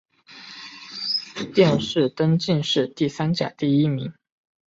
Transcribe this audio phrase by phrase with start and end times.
[1.53, 4.11] 殿试登进士第三甲第一名。